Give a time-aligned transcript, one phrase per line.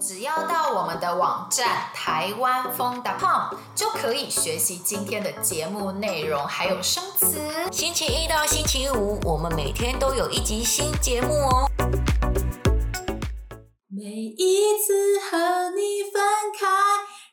[0.00, 7.38] 只要到我们的网站台湾风 .com 就可以学习今天的节目内容，还有生词。
[7.70, 11.68] 星期一到星期五，我们每天都有一集新节目哦。
[13.90, 16.22] 每一次和你分
[16.58, 16.66] 开，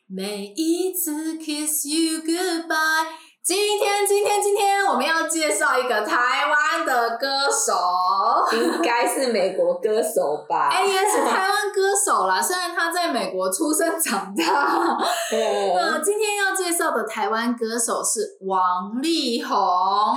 [0.06, 3.06] 每一次 kiss you goodbye。
[3.42, 10.68] 今天，今天，今天我们要介绍一个台湾的歌手，应该是美国歌手吧？
[10.72, 12.40] 哎，也是台湾歌手啦。
[12.40, 14.98] 虽然他在美国出生长大。
[15.30, 19.56] 那今天要介绍的台湾歌手是王力宏，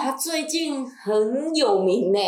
[0.02, 2.20] 他最近很有名呢。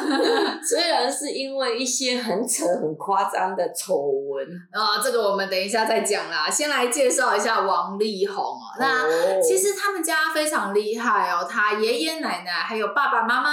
[0.66, 6.48] 虽然是因为一些很扯、很夸张的丑闻啊，这个我们等一下再讲啦。
[6.48, 8.60] 先来介绍一下王力宏哦。
[8.78, 10.12] 那其实他们家。
[10.32, 13.51] 非常厉害哦，他爷爷奶奶还有爸爸妈妈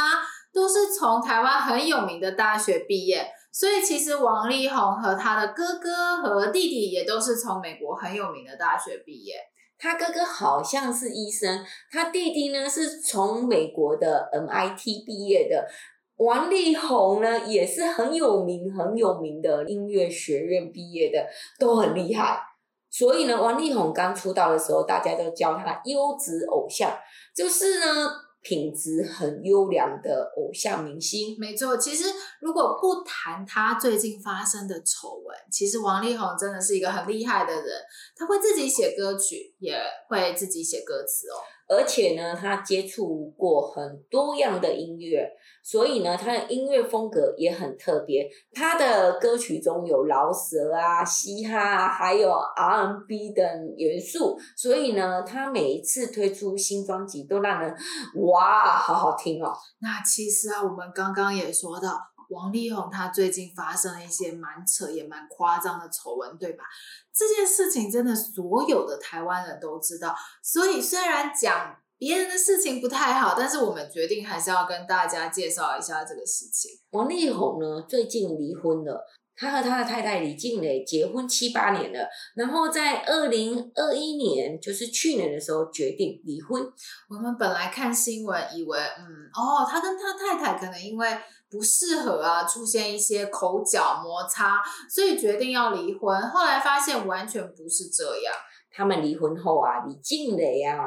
[0.53, 9.35] 都是从台湾很有名的大学毕业，所以其实王力宏和他的哥哥和弟弟也都是从美国很有名的大学毕业。
[9.77, 15.67] 他哥哥好像是医生，他弟弟呢是从美国的 MIT 毕业的。
[16.17, 21.25] 王力宏呢也是很有名很有名的音乐学院毕业的，
[21.57, 22.41] 都很厉害。
[22.91, 26.91] 所以呢，王力宏刚出道的时候，大家都叫他优质偶像，
[27.33, 27.85] 就是呢
[28.41, 31.37] 品质很优良的偶像明星。
[31.39, 32.05] 没错，其实
[32.39, 37.65] 如果不谈他最近发生的丑闻，其实王力宏真的是一个很厉害的人，
[38.15, 41.37] 他会自己写歌曲，也会自己写歌词哦。
[41.69, 45.29] 而且呢，他接触过很多样的音乐，
[45.63, 48.27] 所以呢，他的音乐风格也很特别。
[48.51, 53.45] 他的歌曲中有饶舌啊、嘻哈啊，还有 R&B 等
[53.77, 57.71] 元素，所以呢，他每一次推出新专辑都让人
[58.15, 59.53] 哇，好好听哦。
[59.79, 61.89] 那其实啊，我们刚刚也说到。
[62.29, 66.63] 王力宏他最近发生了一些蛮扯也蛮夸张的丑闻，对吧？
[67.13, 76.71] 这件事情真的所有的台湾人都知道，所以虽然讲别人的事情不太好，但是我们决定还是要跟大家介绍一下这个事情。
[76.91, 79.05] 王力宏呢，最近离婚了，
[79.39, 86.61] 他和他的太太李静蕾结婚七八年了，然后在二零二一年，就是去年的时候决定离婚。
[87.09, 91.07] 我们本来看新闻以为，嗯，哦，他跟他太太可能因为。
[91.51, 96.21] 不适合啊，出现一些口角摩擦，所以决定要离婚。
[96.29, 98.31] 后来发现完全不是这样。
[98.71, 100.77] 他们离婚后啊，李静蕾啊，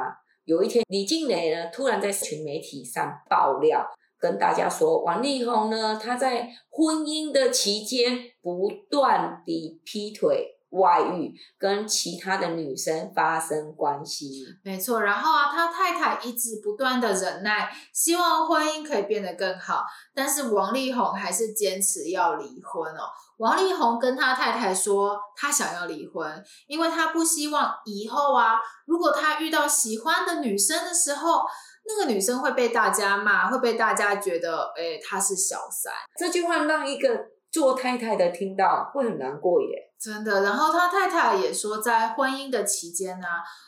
[0.45, 3.85] 有一天李静蕾呢，突然在群媒体上爆料，
[4.23, 10.51] 跟大家说，王力宏呢，他在婚姻的期间不断地劈腿。
[10.73, 14.99] 外遇跟其他的女生发生关系，没错。
[15.01, 19.83] 然后啊，他太太一直不断的忍耐，希望婚姻可以变得更好。
[20.15, 23.05] 但是王力宏还是坚持要离婚哦。
[23.37, 31.43] 王力宏跟他太太说，他想要离婚，因为他不希望以后啊，如果他遇到喜欢的女生的时候，
[31.85, 35.93] 那个女生会被大家骂，会被大家觉得，哎，她是小三。
[36.17, 37.09] 这句话让一个
[37.53, 39.91] 做太太的听到会很难过耶。
[40.01, 43.27] 真的，然后他太太也说，在婚姻的期间呢，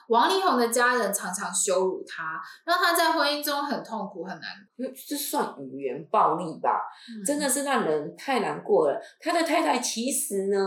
[0.10, 4.86] 王力宏的家人常常羞辱他，让他在婚姻中很痛苦很难过。
[5.08, 6.82] 这算语言暴力吧？
[7.08, 9.00] 嗯，真的是让人太难过了。
[9.22, 10.60] 他的太太其实呢，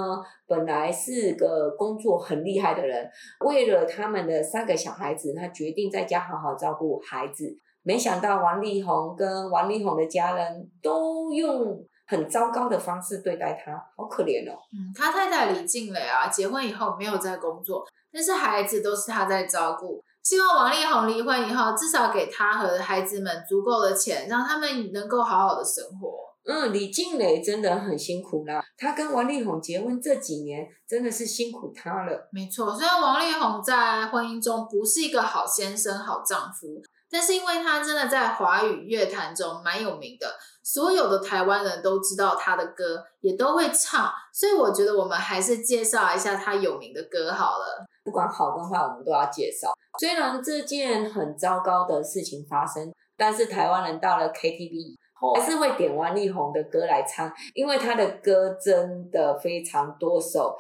[0.47, 3.07] 本来是个工作很厉害的人，
[3.45, 7.45] 为了他们的三个小孩子，他决定在家好好照顾孩子。
[7.83, 11.85] 没想到王力宏跟王力宏的家人都用。
[12.09, 14.59] 很糟糕的方式对待他，好可怜哦。
[14.73, 20.03] 嗯，他太太李静蕾啊，结婚以后没有在工作，但是孩子都是他在照顾。
[20.23, 26.27] 希望王力宏离婚以后，至少给他和孩子们足够的钱，让他们能够好好的生活。
[26.51, 28.63] 嗯，李静蕾真的很辛苦啦。
[28.79, 32.29] 他跟王力宏结婚这几年，真的是辛苦他了。
[32.33, 36.81] 没错，虽然王力宏在婚姻中不是一个好先生、好丈夫，
[37.11, 40.35] 但是因为他真的在华语乐坛中蛮有名的。
[40.63, 47.87] 所有的台湾人都知道他的歌，也都会唱，所以我觉得我们还是介绍一下他有名的歌好了。
[48.05, 49.73] 不管好跟坏，我们都要介绍。
[49.99, 54.97] 虽然这件很糟糕的事情发生，但是台湾人到了 KTV。
[55.35, 60.57] 还是会点王力宏的歌来唱，因为他的歌真的非常多首，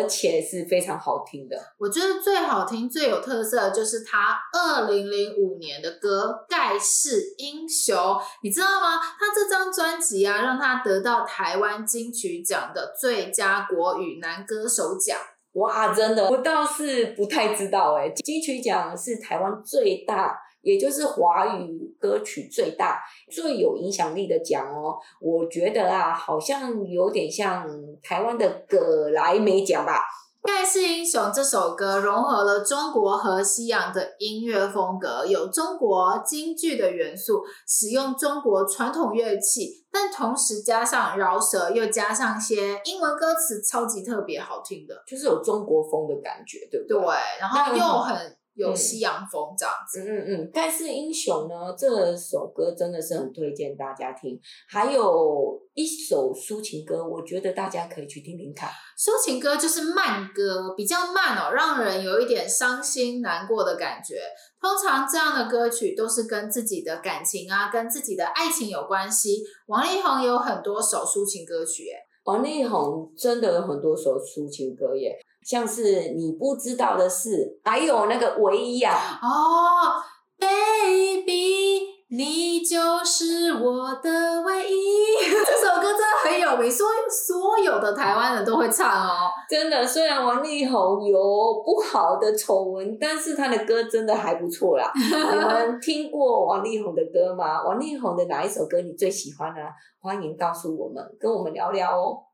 [0.00, 1.56] 而且是非常好听的。
[1.78, 7.96] 我觉得最好听、最有特色的就是他二零零五年的歌《盖世英雄》，
[8.42, 8.98] 你知道吗？
[9.18, 15.18] 他这张专辑啊，让他得到台湾金曲奖的最佳国语男歌手奖。
[15.52, 18.10] 哇，真的，我倒是不太知道哎。
[18.10, 20.38] 金曲奖是台湾最大。
[20.60, 23.00] 也就是华语歌曲最大、
[23.30, 24.96] 最有影响力的奖哦。
[25.20, 27.66] 我觉得啊，好像有点像
[28.02, 30.00] 台湾的葛莱美奖吧。
[30.50, 46.98] 《盖世英雄》这首歌融合了中国和西洋的音乐风格，有中国京剧的元素，使用中国传统乐器，但同时加上饶舌，又加上些英文歌词，超级特别好听的，就是有中国风的感觉，对不对？
[46.98, 48.37] 对，然后又很。
[48.58, 54.38] 有西洋风这样子，嗯嗯嗯，盖世英雄呢，这首歌真的是很推荐大家听。
[54.68, 58.68] 还有一首抒情歌，我觉得大家可以去听听看。
[58.98, 64.16] 抒情歌就是慢歌，比较慢哦，让人有一点伤心难过的感觉。
[64.60, 69.44] 通常这样的歌曲都是跟自己的感情啊，跟自己的爱情有关系。
[69.66, 71.94] 王力宏有很多首抒情歌曲，耶。
[72.24, 75.16] 王力宏真的有很多首抒情歌耶。
[75.44, 80.00] 像是你不知道的事，还有那个唯一啊，哦
[80.38, 81.80] ，baby，
[82.10, 84.76] 你就是我的唯一。
[85.46, 89.30] 这首歌真的很有名，所所有的台湾人都会唱哦。
[89.48, 91.18] 真的，虽然王力宏有
[91.64, 94.92] 不好的丑闻，但是他的歌真的还不错啦。
[94.94, 97.62] 你们 听过王力宏的歌吗？
[97.64, 99.60] 王力宏的哪一首歌你最喜欢呢？
[100.00, 102.27] 欢迎告诉我们，跟我们聊聊哦。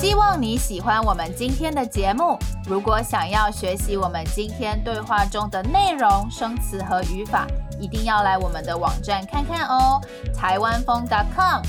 [0.00, 2.38] 希望你喜欢我们今天的节目。
[2.66, 7.46] 如果想要学习我们今天对话中的内容、生词和语法，
[7.78, 10.00] 一定要来我们的网站看看哦，
[10.34, 11.60] 台湾风 .com。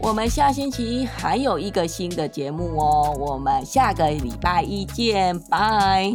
[0.00, 6.12] 我们下星期还有一个新的节目哦，我们下个礼拜一见，拜。